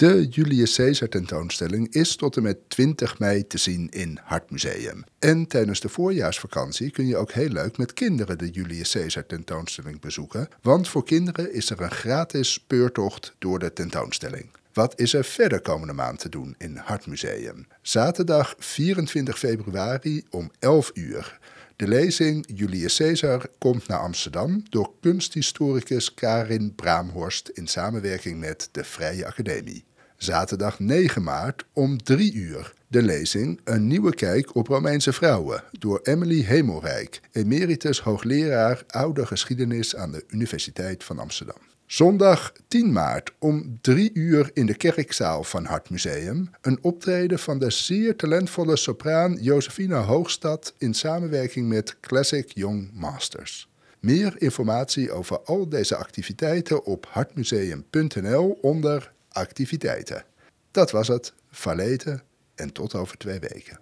De 0.00 0.26
Julius 0.28 0.74
Caesar 0.74 1.08
tentoonstelling 1.08 1.94
is 1.94 2.16
tot 2.16 2.36
en 2.36 2.42
met 2.42 2.58
20 2.68 3.18
mei 3.18 3.46
te 3.46 3.58
zien 3.58 3.88
in 3.90 4.18
Hartmuseum. 4.22 5.04
En 5.18 5.46
tijdens 5.46 5.80
de 5.80 5.88
voorjaarsvakantie 5.88 6.90
kun 6.90 7.06
je 7.06 7.16
ook 7.16 7.32
heel 7.32 7.48
leuk 7.48 7.78
met 7.78 7.92
kinderen 7.92 8.38
de 8.38 8.50
Julius 8.50 8.92
Caesar 8.92 9.26
tentoonstelling 9.26 10.00
bezoeken, 10.00 10.48
want 10.62 10.88
voor 10.88 11.04
kinderen 11.04 11.52
is 11.52 11.70
er 11.70 11.80
een 11.80 11.90
gratis 11.90 12.52
speurtocht 12.52 13.34
door 13.38 13.58
de 13.58 13.72
tentoonstelling. 13.72 14.46
Wat 14.72 15.00
is 15.00 15.12
er 15.12 15.24
verder 15.24 15.60
komende 15.60 15.92
maand 15.92 16.18
te 16.18 16.28
doen 16.28 16.54
in 16.58 16.76
Hartmuseum? 16.76 17.66
Zaterdag 17.82 18.54
24 18.58 19.38
februari 19.38 20.24
om 20.30 20.50
11 20.58 20.90
uur. 20.94 21.38
De 21.76 21.88
lezing 21.88 22.46
Julius 22.54 22.96
Caesar 22.96 23.46
komt 23.58 23.86
naar 23.86 23.98
Amsterdam 23.98 24.62
door 24.70 24.92
kunsthistoricus 25.00 26.14
Karin 26.14 26.74
Braamhorst 26.74 27.48
in 27.48 27.66
samenwerking 27.66 28.38
met 28.38 28.68
de 28.72 28.84
Vrije 28.84 29.26
Academie. 29.26 29.88
Zaterdag 30.22 30.78
9 30.78 31.22
maart 31.22 31.64
om 31.72 32.02
3 32.02 32.34
uur. 32.34 32.72
De 32.86 33.02
lezing 33.02 33.60
Een 33.64 33.86
nieuwe 33.86 34.14
kijk 34.14 34.54
op 34.54 34.66
Romeinse 34.66 35.12
vrouwen 35.12 35.62
door 35.78 36.00
Emily 36.02 36.42
Hemelrijk, 36.42 37.20
emeritus 37.32 38.00
hoogleraar 38.00 38.82
oude 38.86 39.26
geschiedenis 39.26 39.96
aan 39.96 40.12
de 40.12 40.24
Universiteit 40.28 41.04
van 41.04 41.18
Amsterdam. 41.18 41.56
Zondag 41.86 42.52
10 42.68 42.92
maart 42.92 43.32
om 43.38 43.78
3 43.80 44.10
uur 44.14 44.50
in 44.52 44.66
de 44.66 44.74
kerkzaal 44.74 45.44
van 45.44 45.64
Hartmuseum 45.64 46.50
een 46.60 46.78
optreden 46.82 47.38
van 47.38 47.58
de 47.58 47.70
zeer 47.70 48.16
talentvolle 48.16 48.76
sopraan 48.76 49.36
Josefina 49.40 50.00
Hoogstad 50.00 50.74
in 50.78 50.94
samenwerking 50.94 51.68
met 51.68 52.00
Classic 52.00 52.50
Young 52.54 52.90
Masters. 52.92 53.68
Meer 54.00 54.34
informatie 54.38 55.12
over 55.12 55.40
al 55.40 55.68
deze 55.68 55.96
activiteiten 55.96 56.84
op 56.84 57.06
hartmuseum.nl 57.10 58.58
onder 58.60 59.12
activiteiten. 59.32 60.24
Dat 60.70 60.90
was 60.90 61.08
het, 61.08 61.32
Valeten 61.50 62.22
en 62.54 62.72
tot 62.72 62.94
over 62.94 63.16
twee 63.16 63.38
weken. 63.38 63.80